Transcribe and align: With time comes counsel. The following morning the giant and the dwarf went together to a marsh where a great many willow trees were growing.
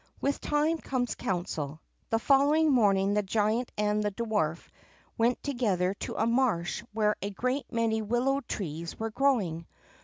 With 0.19 0.41
time 0.41 0.79
comes 0.79 1.13
counsel. 1.13 1.79
The 2.09 2.17
following 2.17 2.71
morning 2.71 3.13
the 3.13 3.21
giant 3.21 3.71
and 3.77 4.01
the 4.01 4.09
dwarf 4.09 4.67
went 5.15 5.43
together 5.43 5.93
to 5.99 6.15
a 6.15 6.25
marsh 6.25 6.83
where 6.91 7.15
a 7.21 7.29
great 7.29 7.71
many 7.71 8.01
willow 8.01 8.39
trees 8.41 8.97
were 8.99 9.11
growing. 9.11 9.67